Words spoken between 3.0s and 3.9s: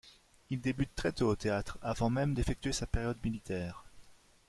militaire.